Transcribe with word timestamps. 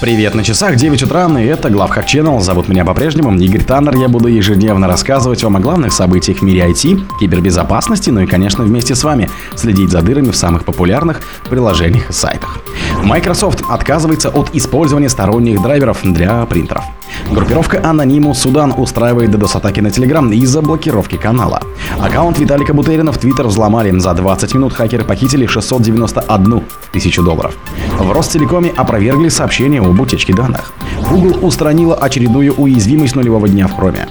Привет 0.00 0.34
на 0.34 0.42
часах, 0.42 0.76
9 0.76 1.02
утра, 1.02 1.28
и 1.38 1.44
это 1.44 1.68
Главхак 1.68 2.06
Channel. 2.06 2.40
Зовут 2.40 2.68
меня 2.68 2.86
по-прежнему 2.86 3.36
Игорь 3.38 3.62
Таннер. 3.62 3.96
Я 3.96 4.08
буду 4.08 4.28
ежедневно 4.28 4.86
рассказывать 4.86 5.44
вам 5.44 5.58
о 5.58 5.60
главных 5.60 5.92
событиях 5.92 6.38
в 6.38 6.42
мире 6.42 6.62
IT, 6.70 7.18
кибербезопасности, 7.20 8.08
ну 8.08 8.20
и, 8.20 8.26
конечно, 8.26 8.64
вместе 8.64 8.94
с 8.94 9.04
вами 9.04 9.28
следить 9.56 9.90
за 9.90 10.00
дырами 10.00 10.30
в 10.30 10.36
самых 10.36 10.64
популярных 10.64 11.20
приложениях 11.50 12.08
и 12.08 12.12
сайтах. 12.14 12.60
Microsoft 13.02 13.62
отказывается 13.68 14.28
от 14.28 14.54
использования 14.54 15.08
сторонних 15.08 15.62
драйверов 15.62 16.00
для 16.02 16.44
принтеров. 16.46 16.84
Группировка 17.30 17.78
Anonymous 17.78 18.34
Судан 18.34 18.74
устраивает 18.76 19.30
DDoS-атаки 19.30 19.80
на 19.80 19.88
Telegram 19.88 20.32
из-за 20.34 20.62
блокировки 20.62 21.16
канала. 21.16 21.62
Аккаунт 21.98 22.38
Виталика 22.38 22.74
Бутерина 22.74 23.12
в 23.12 23.18
Твиттер 23.18 23.46
взломали. 23.46 23.90
За 23.98 24.14
20 24.14 24.54
минут 24.54 24.72
хакеры 24.72 25.04
похитили 25.04 25.46
691 25.46 26.62
тысячу 26.92 27.22
долларов. 27.22 27.56
В 27.98 28.12
Ростелекоме 28.12 28.70
опровергли 28.76 29.28
сообщение 29.28 29.80
об 29.80 29.98
утечке 30.00 30.32
данных. 30.32 30.72
Google 31.10 31.44
устранила 31.44 31.96
очередную 31.96 32.54
уязвимость 32.54 33.16
нулевого 33.16 33.48
дня 33.48 33.66
в 33.66 33.78
Chrome. 33.78 34.08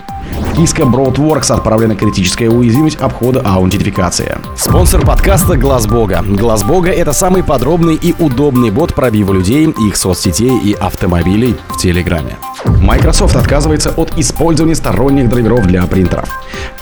Киска 0.59 0.83
Broadworks 0.83 1.53
отправлена 1.53 1.95
критическая 1.95 2.49
уязвимость 2.49 2.97
обхода 2.99 3.39
аутентификации. 3.39 4.39
Спонсор 4.57 5.05
подкаста 5.05 5.55
Глаз 5.55 5.87
Бога. 5.87 6.21
Глаз 6.27 6.65
Бога 6.65 6.89
это 6.89 7.13
самый 7.13 7.45
подробный 7.45 7.95
и 7.95 8.13
удобный 8.19 8.69
бот 8.69 8.93
пробива 8.93 9.31
людей, 9.31 9.69
их 9.69 9.95
соцсетей 9.95 10.59
и 10.59 10.73
автомобилей 10.73 11.55
в 11.69 11.77
Телеграме. 11.77 12.35
Microsoft 12.81 13.37
отказывается 13.37 13.91
от 13.95 14.17
использования 14.17 14.75
сторонних 14.75 15.29
драйверов 15.29 15.65
для 15.65 15.83
принтеров. 15.83 16.27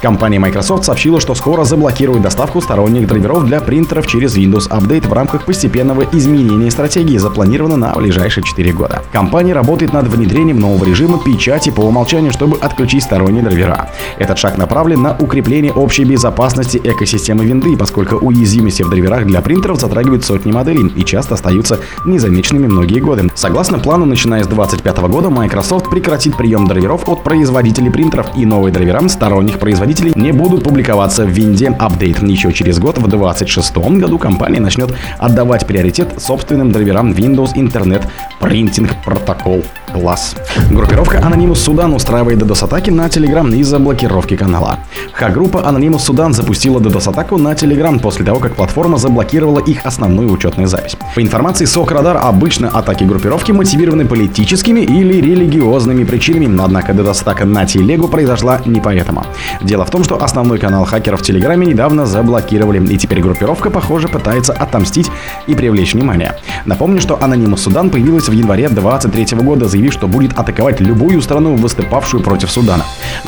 Компания 0.01 0.39
Microsoft 0.39 0.85
сообщила, 0.85 1.19
что 1.19 1.35
скоро 1.35 1.63
заблокирует 1.63 2.23
доставку 2.23 2.61
сторонних 2.61 3.07
драйверов 3.07 3.45
для 3.45 3.61
принтеров 3.61 4.07
через 4.07 4.37
Windows 4.37 4.69
Update 4.69 5.07
в 5.07 5.13
рамках 5.13 5.45
постепенного 5.45 6.03
изменения 6.13 6.71
стратегии, 6.71 7.17
запланировано 7.17 7.77
на 7.77 7.93
ближайшие 7.93 8.43
4 8.43 8.71
года. 8.73 9.03
Компания 9.11 9.53
работает 9.53 9.93
над 9.93 10.07
внедрением 10.07 10.59
нового 10.59 10.83
режима 10.83 11.19
печати 11.23 11.69
по 11.69 11.81
умолчанию, 11.81 12.31
чтобы 12.31 12.57
отключить 12.57 13.03
сторонние 13.03 13.43
драйвера. 13.67 13.89
Этот 14.17 14.37
шаг 14.37 14.57
направлен 14.57 15.01
на 15.01 15.15
укрепление 15.17 15.71
общей 15.71 16.03
безопасности 16.03 16.79
экосистемы 16.83 17.45
винды, 17.45 17.75
поскольку 17.77 18.15
уязвимости 18.15 18.83
в 18.83 18.89
драйверах 18.89 19.25
для 19.25 19.41
принтеров 19.41 19.79
затрагивают 19.79 20.25
сотни 20.25 20.51
моделей 20.51 20.87
и 20.95 21.03
часто 21.03 21.35
остаются 21.35 21.79
незамеченными 22.05 22.67
многие 22.67 22.99
годы. 22.99 23.29
Согласно 23.35 23.79
плану, 23.79 24.05
начиная 24.05 24.43
с 24.43 24.47
2025 24.47 25.09
года 25.09 25.29
Microsoft 25.29 25.89
прекратит 25.89 26.37
прием 26.37 26.67
драйверов 26.67 27.07
от 27.07 27.23
производителей 27.23 27.91
принтеров 27.91 28.27
и 28.35 28.45
новые 28.45 28.73
драйвера 28.73 29.07
сторонних 29.07 29.59
производителей 29.59 30.11
не 30.15 30.31
будут 30.31 30.63
публиковаться 30.63 31.25
в 31.25 31.29
винде 31.29 31.67
Update. 31.67 32.25
Еще 32.27 32.51
через 32.51 32.79
год, 32.79 32.97
в 32.97 33.07
2026 33.07 33.77
году, 33.99 34.17
компания 34.17 34.59
начнет 34.59 34.93
отдавать 35.19 35.67
приоритет 35.67 36.21
собственным 36.21 36.71
драйверам 36.71 37.11
Windows 37.11 37.53
Internet 37.55 38.03
Printing 38.39 38.89
Protocol 39.05 39.63
Plus. 39.93 40.37
Группировка 40.71 41.17
Anonymous 41.17 41.55
Судан 41.55 41.93
устраивает 41.93 42.39
DDoS-атаки 42.39 42.89
на 42.89 43.07
Telegram 43.07 43.49
из-за 43.57 43.79
блокировки 43.79 44.35
канала. 44.35 44.79
Х-группа 45.13 45.57
Anonymous 45.57 45.99
Судан 45.99 46.33
запустила 46.33 46.79
DDoS-атаку 46.79 47.37
на 47.37 47.53
Telegram 47.53 47.99
после 47.99 48.25
того, 48.25 48.39
как 48.39 48.55
платформа 48.55 48.97
заблокировала 48.97 49.59
их 49.59 49.85
основную 49.85 50.31
учетную 50.31 50.67
запись. 50.67 50.95
По 51.15 51.21
информации 51.21 51.65
Radar, 51.65 52.17
обычно 52.17 52.69
атаки 52.69 53.03
группировки 53.03 53.51
мотивированы 53.51 54.05
политическими 54.05 54.81
или 54.81 55.21
религиозными 55.21 56.03
причинами, 56.03 56.61
однако 56.63 56.91
DDoS-атака 56.91 57.45
на 57.45 57.65
Телегу 57.65 58.07
произошла 58.07 58.61
не 58.65 58.79
поэтому. 58.79 59.25
Дело 59.61 59.85
в 59.85 59.89
том, 59.89 60.03
что 60.03 60.21
основной 60.23 60.59
канал 60.59 60.85
хакеров 60.85 61.21
в 61.21 61.23
Телеграме 61.23 61.65
недавно 61.67 62.05
заблокировали, 62.05 62.85
и 62.93 62.97
теперь 62.97 63.21
группировка, 63.21 63.69
похоже, 63.69 64.07
пытается 64.07 64.53
отомстить 64.53 65.09
и 65.47 65.55
привлечь 65.55 65.93
внимание. 65.93 66.35
Напомню, 66.65 67.01
что 67.01 67.15
Anonymous 67.15 67.57
Судан 67.57 67.89
появилась 67.89 68.29
в 68.29 68.31
январе 68.31 68.69
2023 68.69 69.37
года, 69.39 69.67
заявив, 69.67 69.93
что 69.93 70.07
будет 70.07 70.37
атаковать 70.37 70.79
любую 70.79 71.21
страну, 71.21 71.55
выступавшую 71.55 72.23
против 72.23 72.51
Судана. 72.51 72.85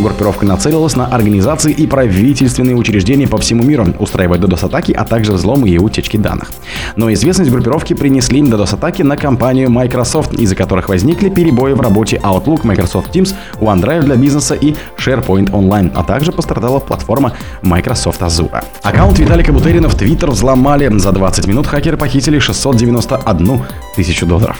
Группировка 0.09 0.43
нацелилась 0.43 0.95
на 0.95 1.05
организации 1.05 1.71
и 1.71 1.85
правительственные 1.85 2.75
учреждения 2.75 3.27
по 3.27 3.37
всему 3.37 3.63
миру, 3.63 3.85
устраивая 3.99 4.39
DDoS-атаки, 4.39 4.91
а 4.91 5.05
также 5.05 5.33
взломы 5.33 5.69
и 5.69 5.77
утечки 5.77 6.17
данных. 6.17 6.49
Но 6.95 7.13
известность 7.13 7.51
группировки 7.51 7.93
принесли 7.93 8.41
DDoS-атаки 8.41 9.03
на 9.03 9.17
компанию 9.17 9.69
Microsoft, 9.69 10.33
из-за 10.33 10.55
которых 10.55 10.89
возникли 10.89 11.29
перебои 11.29 11.73
в 11.73 11.81
работе 11.81 12.19
Outlook, 12.23 12.61
Microsoft 12.65 13.15
Teams, 13.15 13.35
OneDrive 13.59 14.01
для 14.01 14.15
бизнеса 14.15 14.55
и 14.55 14.73
SharePoint 14.97 15.51
Online, 15.51 15.91
а 15.95 16.03
также 16.03 16.31
пострадала 16.31 16.79
платформа 16.79 17.33
Microsoft 17.61 18.21
Azure. 18.21 18.63
Аккаунт 18.81 19.19
Виталика 19.19 19.53
Бутерина 19.53 19.89
в 19.89 19.95
Twitter 19.95 20.31
взломали. 20.31 20.89
За 20.97 21.11
20 21.11 21.45
минут 21.45 21.67
хакеры 21.67 21.97
похитили 21.97 22.39
691 22.39 23.61
тысячу 23.95 24.25
долларов. 24.25 24.57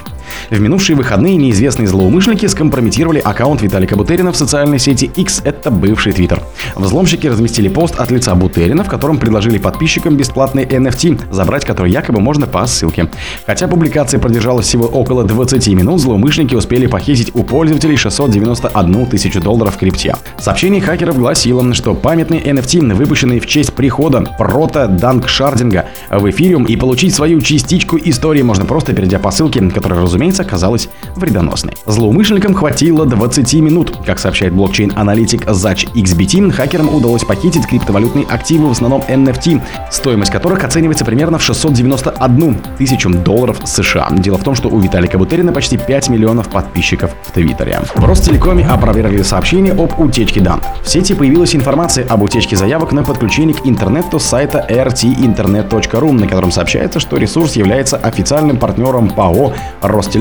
В 0.49 0.59
минувшие 0.59 0.95
выходные 0.95 1.35
неизвестные 1.35 1.87
злоумышленники 1.87 2.45
скомпрометировали 2.45 3.19
аккаунт 3.19 3.61
Виталика 3.61 3.95
Бутерина 3.95 4.31
в 4.31 4.37
социальной 4.37 4.79
сети 4.79 5.11
X, 5.15 5.41
это 5.43 5.71
бывший 5.71 6.13
Твиттер. 6.13 6.41
Взломщики 6.75 7.27
разместили 7.27 7.69
пост 7.69 7.99
от 7.99 8.11
лица 8.11 8.35
Бутерина, 8.35 8.83
в 8.83 8.89
котором 8.89 9.17
предложили 9.17 9.57
подписчикам 9.57 10.15
бесплатный 10.15 10.65
NFT, 10.65 11.31
забрать 11.31 11.65
который 11.65 11.91
якобы 11.91 12.19
можно 12.19 12.47
по 12.47 12.65
ссылке. 12.65 13.09
Хотя 13.45 13.67
публикация 13.67 14.19
продержалась 14.19 14.65
всего 14.65 14.85
около 14.85 15.23
20 15.23 15.67
минут, 15.69 16.01
злоумышленники 16.01 16.55
успели 16.55 16.87
похитить 16.87 17.31
у 17.33 17.43
пользователей 17.43 17.97
691 17.97 19.05
тысячу 19.07 19.41
долларов 19.41 19.75
в 19.75 19.77
крипте. 19.77 20.15
Сообщение 20.39 20.81
хакеров 20.81 21.17
гласило, 21.17 21.73
что 21.73 21.93
памятный 21.93 22.39
NFT, 22.39 22.93
выпущенный 22.93 23.39
в 23.39 23.47
честь 23.47 23.73
прихода 23.73 24.21
прото 24.37 24.87
Данкшардинга 24.87 25.85
в 26.09 26.29
эфириум 26.29 26.65
и 26.65 26.75
получить 26.75 27.13
свою 27.13 27.41
частичку 27.41 27.97
истории 27.97 28.41
можно 28.41 28.65
просто 28.65 28.93
перейдя 28.93 29.19
по 29.19 29.31
ссылке, 29.31 29.61
которая, 29.69 30.01
разумеется, 30.01 30.28
оказалась 30.37 30.89
вредоносной. 31.15 31.75
Злоумышленникам 31.85 32.53
хватило 32.53 33.05
20 33.05 33.53
минут. 33.55 33.97
Как 34.05 34.19
сообщает 34.19 34.53
блокчейн-аналитик 34.53 35.45
Zach 35.45 35.87
XBT, 35.93 36.51
хакерам 36.51 36.93
удалось 36.93 37.23
похитить 37.23 37.65
криптовалютные 37.67 38.25
активы, 38.25 38.67
в 38.67 38.71
основном 38.71 39.01
NFT, 39.07 39.61
стоимость 39.91 40.31
которых 40.31 40.63
оценивается 40.63 41.05
примерно 41.05 41.37
в 41.37 41.43
691 41.43 42.57
тысячу 42.77 43.09
долларов 43.09 43.57
США. 43.63 44.09
Дело 44.11 44.37
в 44.37 44.43
том, 44.43 44.55
что 44.55 44.69
у 44.69 44.79
Виталика 44.79 45.17
Бутерина 45.17 45.51
почти 45.51 45.77
5 45.77 46.09
миллионов 46.09 46.49
подписчиков 46.49 47.11
в 47.23 47.31
Твиттере. 47.31 47.79
В 47.95 48.05
Ростелекоме 48.05 48.65
опровергли 48.67 49.21
сообщение 49.21 49.73
об 49.73 49.99
утечке 49.99 50.41
данных. 50.41 50.65
В 50.83 50.89
сети 50.89 51.13
появилась 51.13 51.55
информация 51.55 52.05
об 52.07 52.23
утечке 52.23 52.55
заявок 52.55 52.91
на 52.91 53.03
подключение 53.03 53.55
к 53.55 53.65
интернету 53.65 54.19
с 54.19 54.23
сайта 54.23 54.65
rtinternet.ru, 54.69 56.11
на 56.11 56.27
котором 56.27 56.51
сообщается, 56.51 56.99
что 56.99 57.17
ресурс 57.17 57.55
является 57.55 57.97
официальным 57.97 58.57
партнером 58.57 59.09
ПАО 59.09 59.53
Ростелеком. 59.81 60.18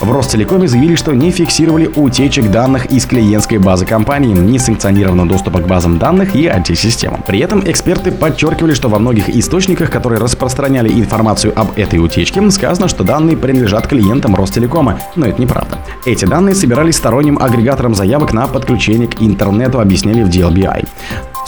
В 0.00 0.10
Ростелекоме 0.10 0.68
заявили, 0.68 0.94
что 0.94 1.12
не 1.12 1.30
фиксировали 1.30 1.90
утечек 1.94 2.50
данных 2.50 2.86
из 2.86 3.06
клиентской 3.06 3.58
базы 3.58 3.86
компании, 3.86 4.34
несанкционированного 4.34 5.28
доступа 5.28 5.60
к 5.60 5.66
базам 5.66 5.98
данных 5.98 6.34
и 6.34 6.46
IT-системам. 6.46 7.22
При 7.26 7.40
этом 7.40 7.62
эксперты 7.68 8.10
подчеркивали, 8.12 8.74
что 8.74 8.88
во 8.88 8.98
многих 8.98 9.28
источниках, 9.28 9.90
которые 9.90 10.20
распространяли 10.20 10.88
информацию 10.88 11.52
об 11.58 11.78
этой 11.78 11.98
утечке, 11.98 12.40
сказано, 12.50 12.88
что 12.88 13.04
данные 13.04 13.36
принадлежат 13.36 13.86
клиентам 13.86 14.34
Ростелекома, 14.34 14.98
но 15.16 15.26
это 15.26 15.40
неправда. 15.40 15.78
Эти 16.04 16.24
данные 16.24 16.54
собирались 16.54 16.96
сторонним 16.96 17.38
агрегатором 17.38 17.94
заявок 17.94 18.32
на 18.32 18.46
подключение 18.46 19.08
к 19.08 19.20
интернету, 19.22 19.80
объяснили 19.80 20.22
в 20.22 20.28
DLBI. 20.28 20.86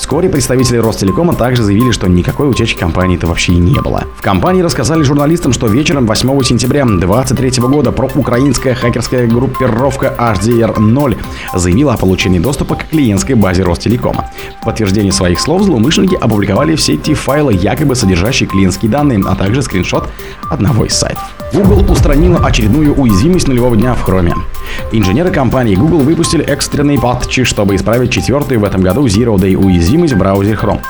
Вскоре 0.02 0.28
представители 0.28 0.78
Ростелекома 0.78 1.32
также 1.32 1.62
заявили, 1.62 1.92
что 1.92 2.08
никакой 2.08 2.50
утечки 2.50 2.76
компании-то 2.76 3.28
вообще 3.28 3.52
и 3.52 3.58
не 3.58 3.80
было. 3.80 4.02
В 4.16 4.20
компании 4.20 4.60
рассказали 4.60 5.02
журналистам, 5.02 5.52
что 5.52 5.68
вечером 5.68 6.06
8 6.06 6.42
сентября 6.42 6.84
2023 6.84 7.62
года 7.68 7.92
проукраинская 7.92 8.74
хакерская 8.74 9.28
группировка 9.28 10.12
HDR-0 10.18 11.18
заявила 11.54 11.94
о 11.94 11.96
получении 11.96 12.40
доступа 12.40 12.74
к 12.74 12.88
клиентской 12.88 13.36
базе 13.36 13.62
Ростелекома. 13.62 14.28
В 14.60 14.64
подтверждение 14.64 15.12
своих 15.12 15.38
слов 15.38 15.62
злоумышленники 15.62 16.16
опубликовали 16.16 16.74
в 16.74 16.82
сети 16.82 17.14
файлы, 17.14 17.54
якобы 17.54 17.94
содержащие 17.94 18.48
клиентские 18.48 18.90
данные, 18.90 19.22
а 19.24 19.36
также 19.36 19.62
скриншот 19.62 20.08
одного 20.50 20.84
из 20.84 20.94
сайтов. 20.94 21.41
Google 21.52 21.90
устранила 21.92 22.38
очередную 22.38 22.94
уязвимость 22.94 23.46
нулевого 23.46 23.76
дня 23.76 23.94
в 23.94 24.08
Chrome. 24.08 24.32
Инженеры 24.90 25.30
компании 25.30 25.74
Google 25.74 25.98
выпустили 25.98 26.42
экстренные 26.44 26.98
патчи, 26.98 27.44
чтобы 27.44 27.76
исправить 27.76 28.10
четвертую 28.10 28.60
в 28.60 28.64
этом 28.64 28.80
году 28.80 29.06
Zero 29.06 29.36
Day 29.36 29.54
уязвимость 29.54 30.14
в 30.14 30.18
браузере 30.18 30.54
Chrome. 30.54 30.80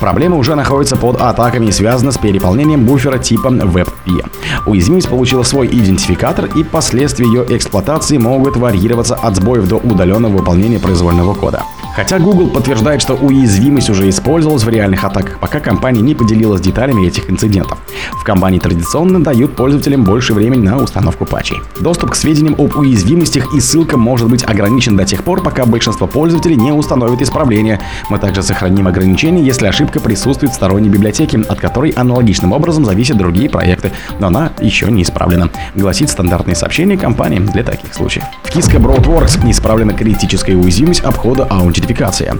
Проблема 0.00 0.36
уже 0.36 0.56
находится 0.56 0.96
под 0.96 1.20
атаками 1.20 1.66
и 1.66 1.72
связана 1.72 2.10
с 2.10 2.18
переполнением 2.18 2.84
буфера 2.84 3.18
типа 3.18 3.48
WebP. 3.48 4.26
Уязвимость 4.66 5.08
получила 5.08 5.44
свой 5.44 5.68
идентификатор 5.68 6.46
и 6.46 6.64
последствия 6.64 7.26
ее 7.26 7.44
эксплуатации 7.48 8.18
могут 8.18 8.56
варьироваться 8.56 9.14
от 9.14 9.36
сбоев 9.36 9.68
до 9.68 9.76
удаленного 9.76 10.38
выполнения 10.38 10.80
произвольного 10.80 11.34
кода. 11.34 11.62
Хотя 11.94 12.18
Google 12.18 12.48
подтверждает, 12.48 13.02
что 13.02 13.14
уязвимость 13.14 13.90
уже 13.90 14.08
использовалась 14.08 14.62
в 14.62 14.68
реальных 14.68 15.04
атаках, 15.04 15.38
пока 15.40 15.60
компания 15.60 16.00
не 16.00 16.14
поделилась 16.14 16.60
деталями 16.60 17.06
этих 17.06 17.28
инцидентов. 17.28 17.78
В 18.12 18.24
компании 18.24 18.58
традиционно 18.58 19.22
дают 19.22 19.56
пользователям 19.56 20.04
больше 20.04 20.34
времени 20.34 20.66
на 20.66 20.76
установку 20.76 21.24
патчей. 21.24 21.58
Доступ 21.80 22.10
к 22.10 22.14
сведениям 22.14 22.54
об 22.58 22.76
уязвимостях 22.76 23.54
и 23.54 23.60
ссылкам 23.60 24.00
может 24.00 24.28
быть 24.28 24.44
ограничен 24.44 24.96
до 24.96 25.04
тех 25.04 25.24
пор, 25.24 25.42
пока 25.42 25.64
большинство 25.66 26.06
пользователей 26.06 26.56
не 26.56 26.72
установит 26.72 27.20
исправление. 27.22 27.80
Мы 28.10 28.18
также 28.18 28.42
сохраним 28.42 28.86
ограничения, 28.86 29.42
если 29.42 29.66
ошибка 29.66 30.00
присутствует 30.00 30.52
в 30.52 30.54
сторонней 30.54 30.88
библиотеке, 30.88 31.40
от 31.48 31.60
которой 31.60 31.90
аналогичным 31.90 32.52
образом 32.52 32.84
зависят 32.84 33.16
другие 33.16 33.50
проекты, 33.50 33.92
но 34.18 34.28
она 34.28 34.52
еще 34.60 34.90
не 34.90 35.02
исправлена, 35.02 35.50
гласит 35.74 36.10
стандартное 36.10 36.54
сообщение 36.54 36.96
компании 36.96 37.38
для 37.38 37.64
таких 37.64 37.94
случаев. 37.94 38.24
В 38.44 38.50
Киска 38.50 38.78
Broadworks 38.78 39.44
не 39.44 39.52
исправлена 39.52 39.92
критическая 39.92 40.54
уязвимость 40.54 41.00
обхода 41.00 41.46
аутентификации. 41.88 42.34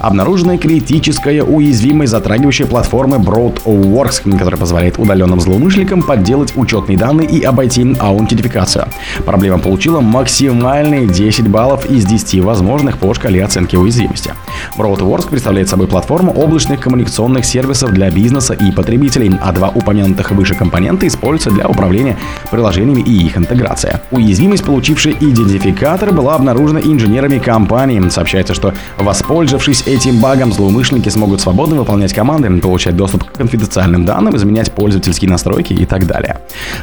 Обнаружена 0.00 0.58
критическая 0.58 1.42
уязвимость, 1.42 2.12
затрагивающая 2.12 2.66
платформы 2.66 3.18
Broadworks, 3.18 4.36
которая 4.38 4.58
позволяет 4.58 4.98
удаленным 4.98 5.40
злоумышленникам 5.40 6.02
подделать 6.02 6.52
учетные 6.56 6.98
данные 6.98 7.28
и 7.28 7.42
обойти 7.42 7.96
аутентификацию. 7.98 8.88
Проблема 9.24 9.58
получила 9.58 10.00
максимальные 10.00 11.06
10 11.06 11.48
баллов 11.48 11.86
из 11.90 12.04
10 12.06 12.40
возможных 12.40 12.98
по 12.98 13.12
шкале 13.14 13.44
оценки 13.44 13.76
уязвимости. 13.76 14.32
Broadworks 14.76 15.28
представляет 15.28 15.68
собой 15.68 15.86
платформу 15.86 16.32
облачных 16.32 16.80
коммуникационных 16.80 17.44
сервисов 17.44 17.92
для 17.92 18.10
бизнеса 18.10 18.54
и 18.54 18.72
потребителей, 18.72 19.32
а 19.42 19.52
два 19.52 19.68
упомянутых 19.68 20.30
выше 20.32 20.54
компонента 20.54 21.06
используются 21.06 21.50
для 21.50 21.68
управления 21.68 22.16
приложениями 22.50 23.02
и 23.02 23.26
их 23.26 23.36
интеграция. 23.36 24.02
Уязвимость, 24.10 24.64
получившая 24.64 25.14
идентификатор, 25.14 26.12
была 26.12 26.34
обнаружена 26.34 26.80
инженерами 26.80 27.38
компании. 27.38 28.08
Сообщается, 28.08 28.54
что 28.54 28.74
воспользовавшись 28.98 29.84
этим 29.86 30.20
багом, 30.20 30.52
злоумышленники 30.52 31.08
смогут 31.08 31.40
свободно 31.40 31.76
выполнять 31.76 32.12
команды, 32.12 32.50
получать 32.60 32.96
доступ 32.96 33.24
к 33.24 33.32
конфиденциальным 33.32 34.04
данным, 34.04 34.36
изменять 34.36 34.72
пользовательские 34.72 35.30
настройки 35.30 35.72
и 35.72 35.86
так 35.86 36.06
далее. 36.06 36.38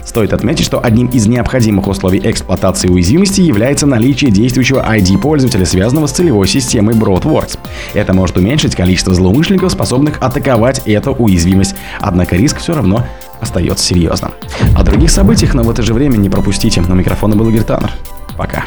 Стоит 0.05 0.33
отметить, 0.33 0.65
что 0.65 0.83
одним 0.83 1.07
из 1.07 1.27
необходимых 1.27 1.87
условий 1.87 2.21
эксплуатации 2.23 2.87
уязвимости 2.87 3.41
является 3.41 3.87
наличие 3.87 4.31
действующего 4.31 4.79
ID 4.81 5.17
пользователя, 5.19 5.65
связанного 5.65 6.07
с 6.07 6.11
целевой 6.11 6.47
системой 6.47 6.95
Broadworks. 6.95 7.57
Это 7.93 8.13
может 8.13 8.37
уменьшить 8.37 8.75
количество 8.75 9.13
злоумышленников, 9.13 9.71
способных 9.71 10.21
атаковать 10.21 10.81
эту 10.85 11.11
уязвимость, 11.11 11.75
однако 11.99 12.35
риск 12.35 12.59
все 12.59 12.73
равно 12.73 13.05
остается 13.39 13.85
серьезным. 13.85 14.31
О 14.75 14.83
других 14.83 15.11
событиях, 15.11 15.53
но 15.53 15.63
в 15.63 15.69
это 15.69 15.81
же 15.81 15.93
время 15.93 16.17
не 16.17 16.29
пропустите. 16.29 16.81
На 16.81 16.93
микрофона 16.93 17.35
был 17.35 17.49
Игорь 17.49 17.63
Таннер. 17.63 17.91
Пока. 18.37 18.65